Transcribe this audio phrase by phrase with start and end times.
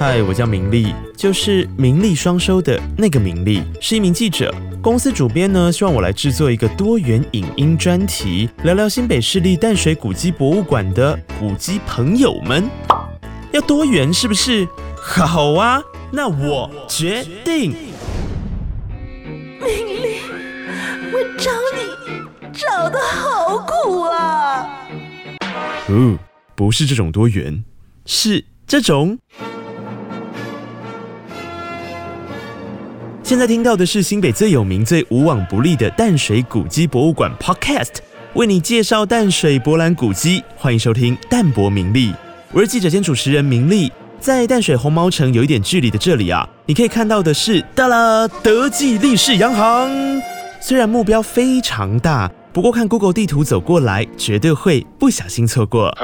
[0.00, 4.50] 嗨，我叫明丽，就是名利双收的那个明丽，是一名记者。
[4.80, 12.66] 公司主编呢，希望我来制作一个多元影音专题，聊聊新北市立淡水古迹博物馆的古迹朋友们。
[13.52, 14.66] 要多元是不是？
[14.96, 17.72] 好啊，那我决定。
[19.60, 20.20] 明丽，
[21.12, 24.66] 我找你找的好苦啊！
[25.90, 26.18] 哦，
[26.54, 27.62] 不是这种多元，
[28.06, 29.18] 是这种。
[33.30, 37.98] 现在听到的是新北最有名、最无往不利的淡水古迹博物馆 Podcast，
[38.34, 40.42] 为你介绍淡水博览古迹。
[40.56, 42.12] 欢迎收听淡泊名利，
[42.50, 43.92] 我是记者兼主持人名利。
[44.18, 50.20] 在淡水红毛城有一点距离的这里啊，你可以看到的是，哒啦，德记立式洋行。
[50.60, 55.96] 虽然目标非常大，不过看 Google 地图走过来，绝对会不小心错过。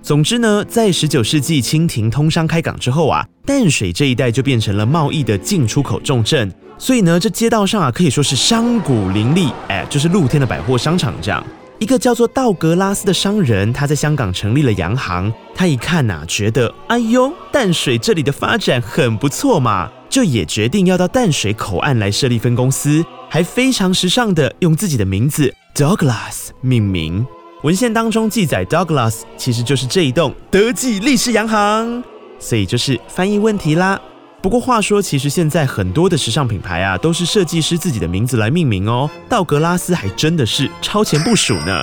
[0.00, 6.50] 总之呢，在十九世纪清廷通商开港之后啊，淡水这一带就变成了贸易的进出口重镇。
[6.78, 11.44] 所以呢，这街道上啊，可以说是商贾林立，哎，就是露天的百货商场这样。
[11.78, 15.30] 一个叫做道格拉斯的商人，他在香港成立了洋行。
[15.54, 27.26] 他一看呐，觉得哎呦，淡水这里的发展很不错嘛，就也决定要到淡水口岸来设立分公司，还非常时尚的用自己的名字 Douglas 命名。
[27.64, 32.04] 文献当中记载，Douglas 其实就是这一栋德记立式洋行，
[32.38, 34.00] 所以就是翻译问题啦。
[34.40, 39.10] 不过话说，其实现在很多的时尚品牌啊，都是设计师自己的名字来命名哦。
[39.28, 41.82] 道格拉斯还真的是超前部署呢。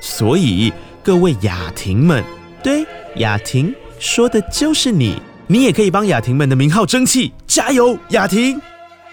[0.00, 2.22] 所以各位雅婷们，
[2.62, 8.60] 对雅婷说的就是你，你也可以帮雅婷们的名号争气，加油，雅婷！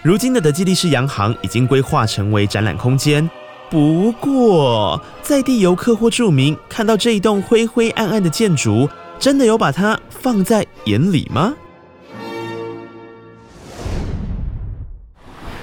[0.04, 3.28] 如今的德基利士洋行已经规划成为展览空间，
[3.72, 8.86] 不过在地游客或住民看到这一栋灰灰暗暗的建筑，
[9.18, 11.54] 真的有把它放在眼里吗？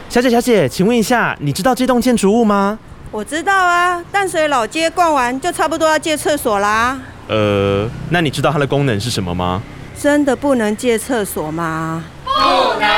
[0.09, 2.79] 小姐，小姐，请问一下，你知道这栋建筑物吗？
[3.11, 6.99] 我知道啊，淡水老街逛完就差不多要借厕所啦。
[7.27, 9.61] 呃，那你知道它的功能是什么吗？
[9.95, 12.03] 真的不能借厕所吗？
[12.25, 12.89] 不能。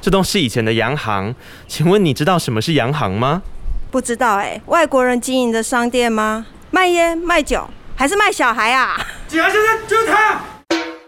[0.00, 1.32] 这栋是以前的洋行，
[1.68, 3.42] 请问你知道什么是洋行吗？
[3.92, 6.46] 不知道哎，外国人经营的商店吗？
[6.70, 8.98] 卖烟、卖酒，还是卖小孩啊？
[9.28, 10.40] 警察先生，就是他。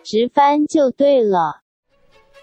[0.04, 1.62] 直翻就对了。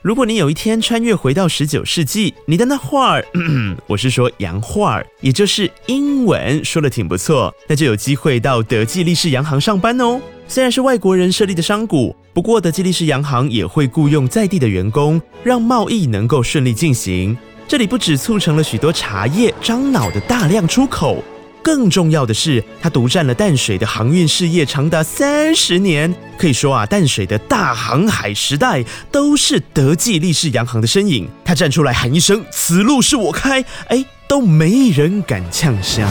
[0.01, 3.25] 如果你有一天穿越回到十九世纪，你的那画儿，
[3.85, 10.19] 我是说洋画儿，也就是英文说的挺不错，那就有机会到德记利士洋行上班哦。
[10.47, 17.37] 虽然是外国人设立的商股，不过德记利士洋行也会雇佣在地的员工，让贸易能够顺利进行。
[17.71, 21.23] 这里不止促成了许多茶叶、樟脑的大量出口。
[21.63, 26.13] 更重要的是，它独占了淡水的航运事业长达三十年。
[26.37, 31.29] 可以说啊，淡水的大航海时代都是德记利士洋行的身影。
[31.45, 36.05] 他站出来喊一声：“此路是我开！”哎，都没人敢呛下。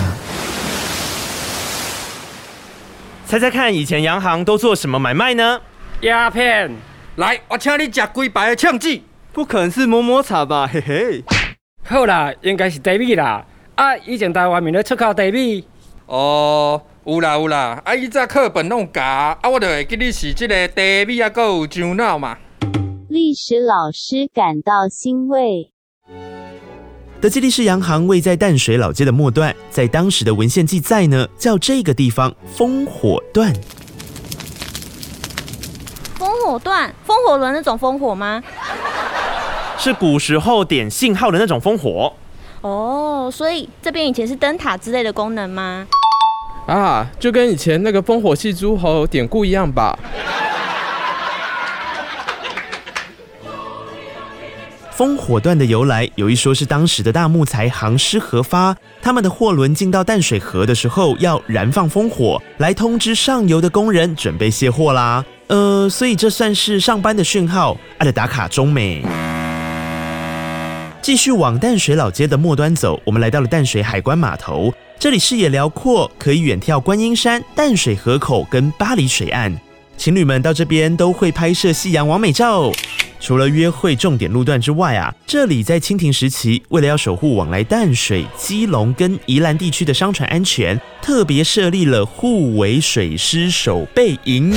[3.27, 5.61] 猜猜看，以前洋行都做什么买卖呢？
[6.01, 6.75] 鸦片。
[7.17, 8.99] 来，我请你吃几排的枪子。
[9.33, 10.67] 不可能是摸摸茶吧？
[10.67, 11.23] 嘿嘿。
[11.91, 13.45] 好啦，应该是茶米啦。
[13.75, 13.97] 啊！
[14.07, 15.67] 以前台湾面咧出口茶米。
[16.07, 17.83] 哦，有啦有啦。
[17.85, 20.75] 啊，伊早课本弄假，啊，我就会记你是这个茶
[21.05, 22.39] 米啊，够有樟脑嘛。
[23.09, 25.73] 历史老师感到欣慰。
[27.21, 33.53] 德基利士洋行位在淡水老街的末段，在当时的文献记载呢，叫这个地方烽火段。
[36.17, 38.41] 烽火段，风火轮那种烽火吗？
[39.83, 42.13] 是古时候点信号的那种烽火。
[42.61, 45.87] 哦，所以这边以前是灯塔之类的功能吗？
[46.67, 49.99] 啊，就跟以前那个烽火戏诸侯典故一样吧。
[54.95, 65.25] 烽火段的由来，有一说是当时的大木材行师合发，他们的货轮进到淡水河的时候，要燃放烽火来通知上游的工人准备卸货啦。
[65.47, 69.03] 呃，所以这算是上班的讯号，爱的打卡中美。
[71.03, 74.73] 继续往淡水老街的末端走，我们来到了淡水海关码头。
[74.99, 79.59] 这里视野辽阔，可以远眺观音山、淡水河口跟巴黎水岸。
[79.97, 82.71] 情侣们到这边都会拍摄夕阳完美照。
[83.19, 94.55] 除了约会重点路段之外啊，这里在清廷时期，为了要守护往来淡水、基隆跟宜兰地区的商船安全，特别设立了护卫水师守备营。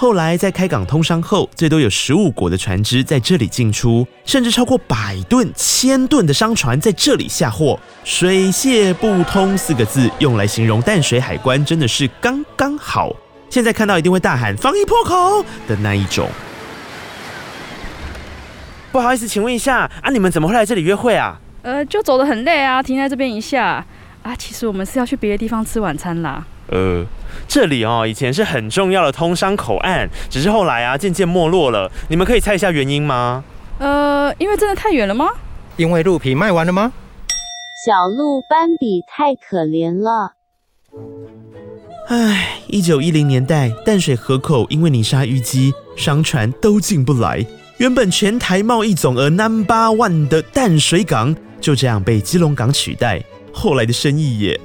[0.00, 7.78] 后来在开港通商后，最多有十五国的船只在这里进出，甚至超过百吨、千吨的商船在这里下货。
[8.02, 13.14] 水泄不通四个字用来形容淡水海关，真的是刚刚好。
[13.50, 16.30] 现在看到一定会大喊“防疫破口”的那一种。
[18.90, 21.38] 不好意思，请问一下啊，你们怎么会来这里约会啊？
[21.60, 23.84] 呃，就走得很累啊，停在这边一下
[24.22, 24.34] 啊。
[24.34, 26.42] 其实我们是要去别的地方吃晚餐啦。
[26.70, 27.04] 呃，
[27.46, 31.90] 这里哦，以前是很重要的通商口岸，只是后来啊，渐渐没落了。
[32.08, 33.44] 你们可以猜一下原因吗？
[33.78, 35.28] 呃，因为真的太远了吗？
[35.76, 36.92] 因为鹿皮卖完了吗？
[37.86, 40.34] 小鹿斑比太可怜了。
[42.08, 47.44] 唉，一九一零年代，淡水河口因为泥沙淤积，商船都进不来。
[47.78, 53.22] 原本全台贸易总额 number one 的淡水港，就这样被基隆港取代。
[53.52, 54.60] 后来的生意也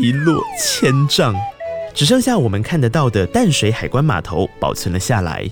[0.00, 1.34] 一落千丈，
[1.92, 5.44] 只剩下我们看得到的淡水海关码头保存了下来。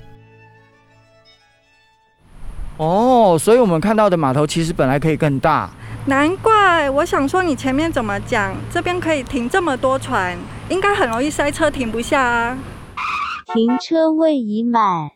[2.77, 5.69] 哦，所以我们看到的码头其实本来可以更大。
[6.05, 8.55] 难怪我想说，你前面怎么讲？
[8.71, 10.39] 这边可以停这么多船，
[10.69, 12.57] 应该很容易塞车，停不下啊。
[13.53, 15.11] 停车位已满。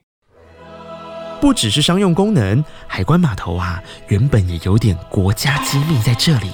[1.41, 6.51] 不只是商用功能，海关码头啊，原本也有点国家机密在这里。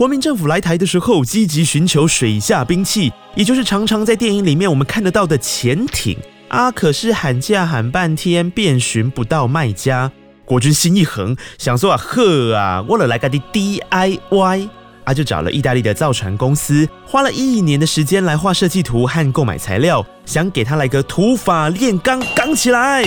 [0.00, 6.16] 国民政府来台的时候，积极寻求水下兵器，也就是常常在电影里面我们看得到的潜艇
[6.48, 6.70] 啊。
[6.70, 10.10] 可是喊价喊半天，遍寻不到卖家。
[10.46, 14.70] 国军心一横，想说啊呵啊，我了来个的 DIY
[15.04, 23.04] 啊，就找了意大利的造船公司，花了一年的时间来画设计图和购买材料，想给他来个土法炼钢，钢起来。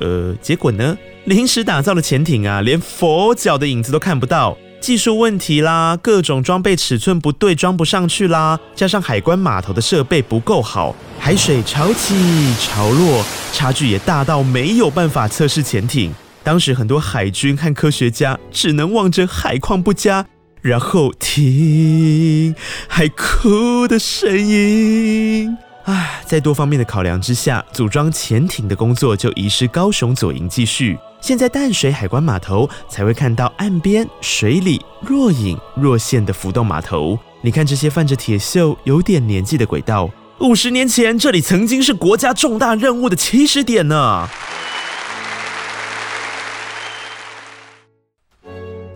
[0.00, 4.58] 呃，结果呢，临时打造的潜艇啊，连佛脚的影子都看不到。
[4.80, 8.58] 技术问题啦，各种装备尺寸不对，装不上去啦。
[8.74, 12.14] 加上海关码头的设备不够好，海水潮起
[12.58, 16.12] 潮落，差距也大到没有办法测试潜艇。
[16.42, 20.24] 当时很多海军和科学家只能望着海况不佳，
[20.62, 22.54] 然后听
[22.88, 25.56] 海哭的声音。
[25.90, 30.96] 唉，在多方面的考量之下，组装潜艇的工作就移师高雄左营继续。
[31.20, 37.18] 现在淡水海关码头才会看到岸边水里若隐若现的浮动码头。
[37.42, 40.08] 你看这些泛着铁锈、有点年纪的轨道，
[40.38, 44.28] 五十年前这里曾经是国家重大任务的起始点呢。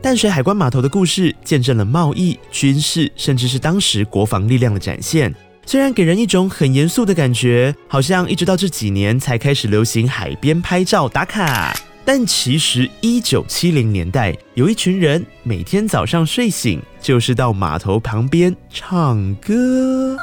[0.01, 5.35] 淡水海关码头的故事，见证了贸易、军事，甚至是当时国防力量的展现。
[5.67, 11.75] 虽然给人一种很严肃的感觉，好像一直到这几年才开始流行海边拍照打卡。
[12.07, 20.15] 但其实，一九七零年代，有一群人每天早上睡醒就是到码头旁边唱歌，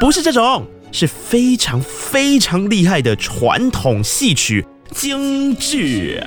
[0.00, 6.20] 不是这种，是非常非常厉害的传统戏曲京剧。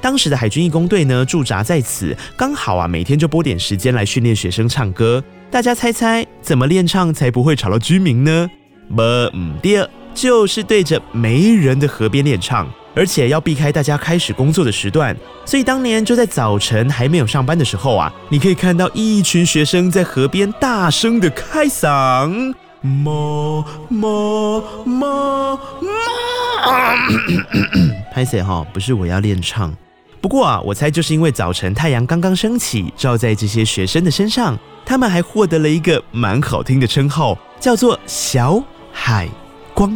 [0.00, 5.22] 当时的海军义工队呢驻扎在此，刚好啊每天就拨点时间来训练学生唱歌。
[5.50, 8.48] 大家猜猜怎么练唱才不会吵到居民呢？
[8.94, 9.02] 不，
[9.34, 12.68] 嗯，第二就是对着没人的河边练唱。
[12.92, 26.96] 而且要避开大家开始工作的时段，所以当年就在早晨还没有上班的时候啊，你可以看到一群学生在河边大声的开嗓，么么么么。
[28.12, 28.66] 拍谁哈？
[28.72, 29.72] 不是我要练唱，
[30.20, 38.62] 不过啊，我猜就是因为早晨太阳刚刚升起，照在这些学生的身上，他们还获得了一个蛮好听的称号，叫做小
[38.92, 39.26] 海
[39.72, 39.90] 光。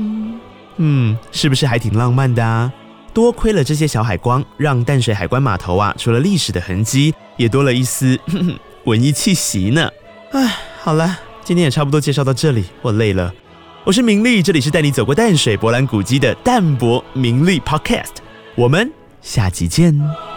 [0.79, 2.73] 嗯，是不是还挺浪漫的啊？
[3.13, 8.19] 多亏了这些小海光，让淡水海关码头啊，除了历史的痕迹，也多了一丝
[8.85, 9.89] 文艺气息呢。
[10.33, 13.33] 唉，好了，今天也差不多介绍到这里，我累了。
[13.85, 18.15] 我是明丽，这里是带你走过淡水博览古迹的淡泊名利 Podcast，
[18.57, 18.91] 我们
[19.25, 20.34] 下集见。